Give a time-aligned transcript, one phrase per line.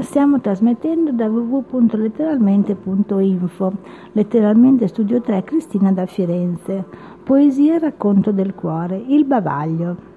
[0.00, 3.72] Stiamo trasmettendo da www.letteralmente.info,
[4.12, 6.82] letteralmente studio 3 Cristina da Firenze.
[7.22, 10.09] Poesia e racconto del cuore, il bavaglio.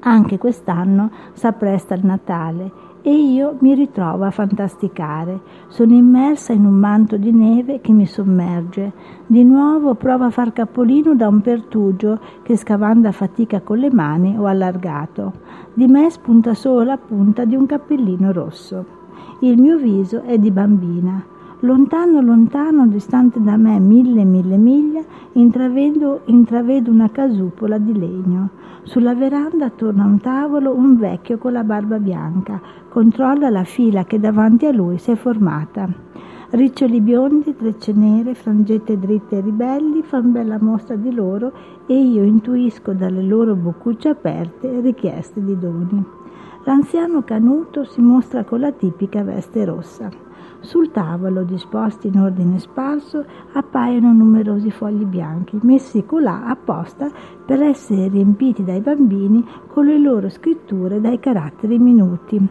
[0.00, 5.40] Anche quest'anno s'appresta il Natale e io mi ritrovo a fantasticare.
[5.68, 8.92] Sono immersa in un manto di neve che mi sommerge.
[9.26, 13.90] Di nuovo provo a far capolino da un pertugio che scavando a fatica con le
[13.90, 15.32] mani ho allargato.
[15.72, 18.98] Di me spunta solo la punta di un cappellino rosso.
[19.40, 21.29] Il mio viso è di bambina.
[21.62, 28.48] Lontano, lontano, distante da me mille, mille miglia, intravedo, intravedo una casupola di legno.
[28.84, 34.04] Sulla veranda, attorno a un tavolo, un vecchio con la barba bianca controlla la fila
[34.04, 35.86] che davanti a lui si è formata.
[36.48, 41.52] Riccioli biondi, trecce nere, frangette dritte e ribelli fan bella mostra di loro
[41.86, 46.02] e io intuisco dalle loro boccucce aperte richieste di doni.
[46.64, 50.29] L'anziano Canuto si mostra con la tipica veste rossa.
[50.62, 57.10] Sul tavolo, disposti in ordine sparso, appaiono numerosi fogli bianchi, messi colà apposta
[57.46, 62.46] per essere riempiti dai bambini con le loro scritture dai caratteri minuti.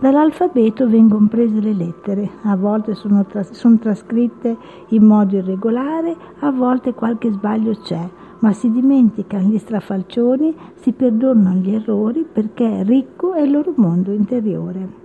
[0.00, 4.56] Dall'alfabeto vengono prese le lettere, a volte sono, tras- sono trascritte
[4.88, 8.06] in modo irregolare, a volte qualche sbaglio c'è,
[8.40, 14.10] ma si dimenticano gli strafalcioni, si perdonano gli errori perché ricco è il loro mondo
[14.10, 15.03] interiore.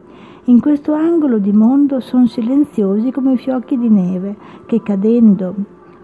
[0.50, 5.54] In questo angolo di mondo sono silenziosi come fiocchi di neve che cadendo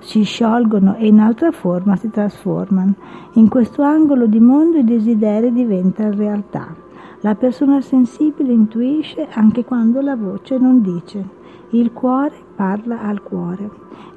[0.01, 2.93] si sciolgono e in altra forma si trasformano.
[3.33, 6.75] In questo angolo di mondo i desideri diventano realtà.
[7.21, 11.27] La persona sensibile intuisce anche quando la voce non dice.
[11.71, 13.67] Il cuore parla al cuore.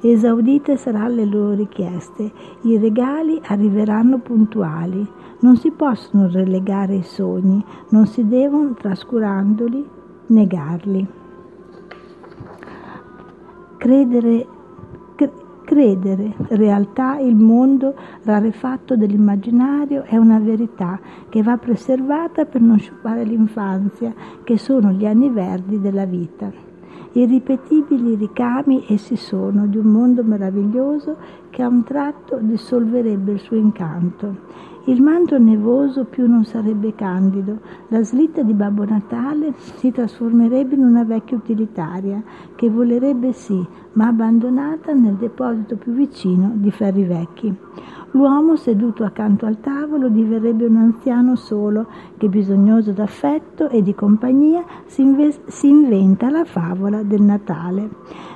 [0.01, 5.07] Esaudite saranno le loro richieste, i regali arriveranno puntuali.
[5.39, 9.97] Non si possono relegare i sogni, non si devono, trascurandoli,
[10.29, 11.07] negarli.
[13.77, 14.47] Credere,
[15.63, 23.23] credere, realtà, il mondo rarefatto dell'immaginario è una verità che va preservata per non sciupare
[23.23, 24.13] l'infanzia,
[24.43, 26.51] che sono gli anni verdi della vita.
[27.11, 31.17] Irripetibili ricami essi sono di un mondo meraviglioso
[31.49, 34.47] che a un tratto dissolverebbe il suo incanto
[34.89, 40.83] il manto nevoso più non sarebbe candido, la slitta di Babbo Natale si trasformerebbe in
[40.83, 42.23] una vecchia utilitaria
[42.55, 43.63] che volerebbe sì,
[43.93, 47.55] ma abbandonata nel deposito più vicino di ferri vecchi.
[48.11, 51.85] L'uomo seduto accanto al tavolo diverrebbe un anziano solo
[52.17, 57.89] che, bisognoso d'affetto e di compagnia, si, inve- si inventa la favola del Natale.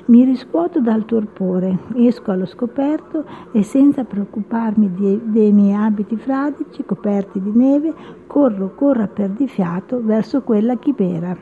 [0.05, 6.83] Mi riscuoto dal torpore, esco allo scoperto e senza preoccuparmi dei, dei miei abiti fradici
[6.83, 7.93] coperti di neve,
[8.27, 11.35] corro, corro a perdifiato verso quella chimera.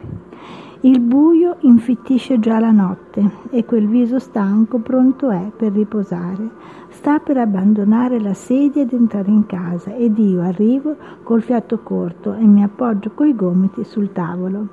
[0.81, 6.49] Il buio infittisce già la notte e quel viso stanco pronto è per riposare.
[6.89, 12.33] Sta per abbandonare la sedia ed entrare in casa ed io arrivo col fiato corto
[12.33, 14.67] e mi appoggio coi gomiti sul tavolo.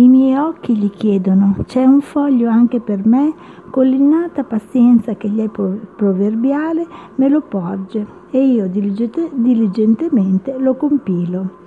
[0.00, 3.34] I miei occhi gli chiedono, c'è un foglio anche per me?
[3.68, 11.58] Con l'innata pazienza che gli è proverbiale me lo porge e io diligentemente lo compilo.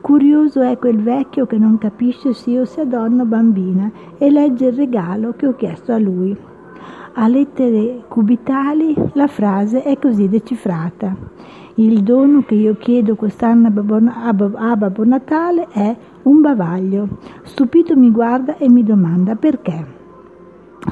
[0.00, 4.66] Curioso è quel vecchio che non capisce se io sia donna o bambina e legge
[4.66, 6.36] il regalo che ho chiesto a lui.
[7.14, 11.16] A lettere cubitali la frase è così decifrata.
[11.80, 17.08] Il dono che io chiedo quest'anno a Babbo Natale è un bavaglio.
[17.44, 19.86] Stupito mi guarda e mi domanda perché.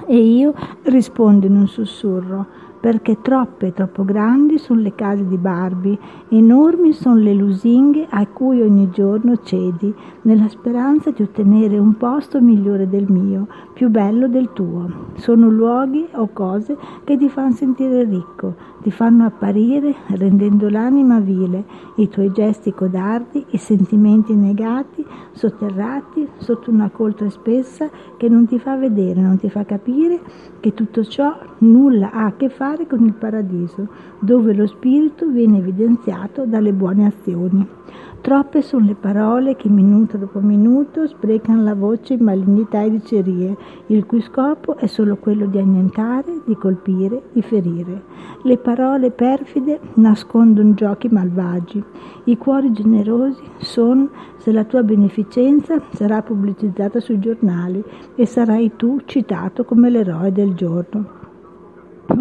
[0.07, 0.55] E io
[0.85, 2.47] rispondo in un sussurro
[2.81, 8.61] perché troppe, troppo grandi sono le case di Barbie, enormi sono le lusinghe a cui
[8.61, 14.53] ogni giorno cedi, nella speranza di ottenere un posto migliore del mio, più bello del
[14.53, 15.07] tuo.
[15.17, 21.65] Sono luoghi o cose che ti fanno sentire ricco, ti fanno apparire rendendo l'anima vile,
[21.97, 28.59] i tuoi gesti codardi, i sentimenti negati, sotterrati sotto una coltre spessa che non ti
[28.59, 30.21] fa vedere, non ti fa capire
[30.61, 33.89] che tutto ciò nulla ha a che fare con il paradiso,
[34.19, 37.67] dove lo spirito viene evidenziato dalle buone azioni.
[38.21, 43.57] Troppe sono le parole che minuto dopo minuto sprecano la voce in malignità e dicerie,
[43.87, 48.03] il cui scopo è solo quello di annientare, di colpire, di ferire.
[48.43, 51.83] Le parole perfide nascondono giochi malvagi.
[52.25, 57.83] I cuori generosi sono se la tua beneficenza sarà pubblicizzata sui giornali
[58.15, 61.28] e sarai tu citato come l'eroe del giorno.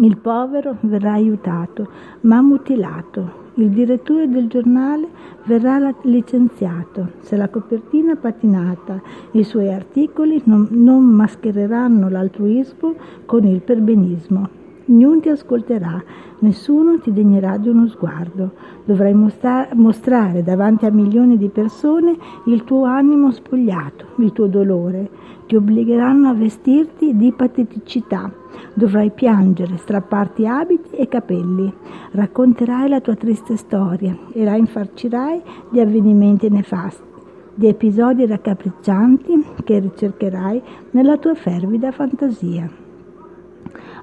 [0.00, 1.88] Il povero verrà aiutato,
[2.20, 5.08] ma mutilato Il direttore del giornale
[5.44, 9.00] verrà licenziato se la copertina patinata
[9.32, 12.94] i suoi articoli non, non maschereranno l'altruismo
[13.24, 14.57] con il perbenismo.
[14.88, 16.02] Niun ti ascolterà,
[16.38, 18.52] nessuno ti degnerà di uno sguardo.
[18.86, 25.10] Dovrai mostra- mostrare davanti a milioni di persone il tuo animo spogliato, il tuo dolore.
[25.46, 28.32] Ti obbligheranno a vestirti di pateticità.
[28.72, 31.70] Dovrai piangere, strapparti abiti e capelli.
[32.12, 37.06] Racconterai la tua triste storia e la infarcirai di avvenimenti nefasti
[37.52, 40.62] di episodi raccapriccianti che ricercherai
[40.92, 42.87] nella tua fervida fantasia.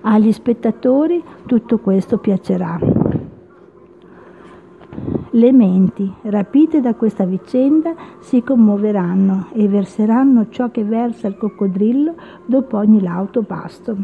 [0.08, 2.80] Agli spettatori tutto questo piacerà.
[5.32, 12.14] Le menti, rapite da questa vicenda, si commuoveranno e verseranno ciò che versa il coccodrillo
[12.46, 13.98] dopo ogni lauto pasto.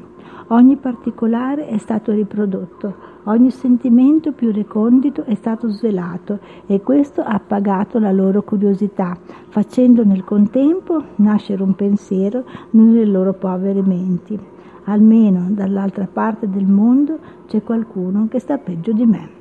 [0.47, 2.95] Ogni particolare è stato riprodotto,
[3.25, 9.15] ogni sentimento più recondito è stato svelato e questo ha appagato la loro curiosità,
[9.49, 14.60] facendo nel contempo nascere un pensiero nelle loro povere menti.
[14.85, 19.39] Almeno dall'altra parte del mondo c'è qualcuno che sta peggio di me.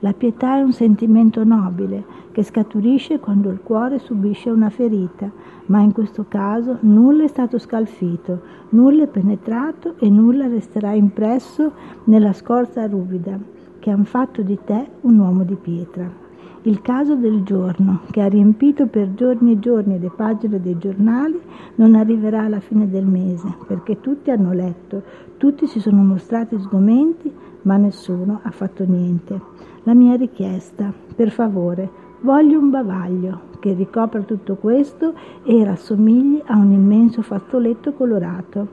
[0.00, 5.28] La pietà è un sentimento nobile che scaturisce quando il cuore subisce una ferita,
[5.66, 8.40] ma in questo caso nulla è stato scalfito,
[8.70, 11.72] nulla è penetrato e nulla resterà impresso
[12.04, 13.38] nella scorza ruvida
[13.80, 16.27] che han fatto di te un uomo di pietra.
[16.62, 21.40] Il caso del giorno, che ha riempito per giorni e giorni le pagine dei giornali,
[21.76, 25.02] non arriverà alla fine del mese, perché tutti hanno letto,
[25.36, 27.32] tutti si sono mostrati sgomenti,
[27.62, 29.40] ma nessuno ha fatto niente.
[29.84, 31.88] La mia richiesta, per favore,
[32.22, 35.14] voglio un bavaglio che ricopra tutto questo
[35.44, 38.66] e rassomigli a un immenso fazzoletto colorato.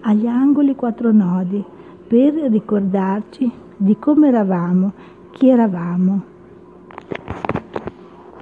[0.00, 1.62] Agli angoli quattro nodi,
[2.06, 4.92] per ricordarci di come eravamo,
[5.32, 6.34] chi eravamo,